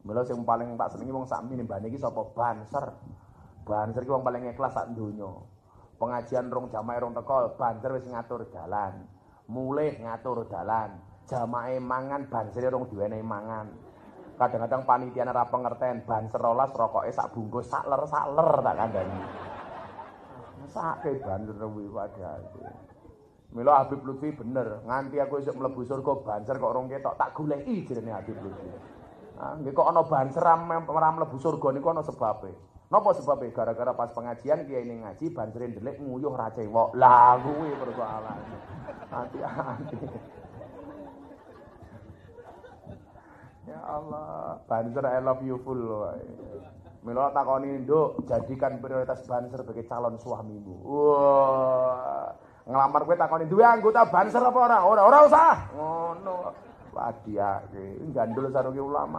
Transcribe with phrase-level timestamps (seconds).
[0.00, 2.96] Mula sing paling tak senengi wong sak mbane iki sapa banser.
[3.68, 5.28] Banser iki wong paling ikhlas sak donya.
[6.00, 9.04] Pengajian rong jamaah rong teko, banser wis ngatur dalan.
[9.52, 10.96] Mulih ngatur dalan.
[11.28, 13.68] Jamaah mangan banser rong diwenehi mangan.
[14.40, 19.20] Kadang-kadang panitia ora pengerten, banser rolas rokoke sak bungkus sak ler sak ler tak kandhani.
[20.64, 22.40] Sake banser kuwi padahal.
[23.52, 27.84] Mila Habib Lutfi bener, nganti aku isuk mlebu surga banser kok rong ketok tak goleki
[27.84, 28.99] jenenge Habib Lutfi.
[29.40, 30.44] Ah, nggih kok ana banser
[30.84, 32.52] ora mlebu surga niku ana sebabe.
[32.92, 33.48] Napa sebabe?
[33.56, 36.92] Gara-gara pas pengajian kiai ini ngaji banserin delik nguyuh ra cewek.
[37.00, 38.56] Lah kuwi persoalane.
[39.08, 39.96] Hati-hati.
[43.64, 46.04] Ya Allah, banser I love you full.
[47.00, 52.28] Mila takoni, "Nduk, jadikan prioritas banser sebagai calon suamimu." Wah,
[52.68, 55.54] ngelamar kowe takoni, "Duwe anggota banser apa ora?" Ora, ora usah.
[55.72, 56.68] Ngono.
[56.90, 59.18] Wadiake, gandul sarunge ulama.